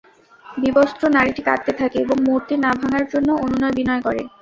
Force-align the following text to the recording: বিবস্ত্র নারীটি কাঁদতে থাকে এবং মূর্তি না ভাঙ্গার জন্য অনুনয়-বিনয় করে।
বিবস্ত্র 0.45 1.03
নারীটি 1.09 1.41
কাঁদতে 1.43 1.71
থাকে 1.73 1.97
এবং 1.99 2.17
মূর্তি 2.23 2.55
না 2.57 2.71
ভাঙ্গার 2.79 3.05
জন্য 3.13 3.29
অনুনয়-বিনয় 3.43 4.01
করে। 4.01 4.21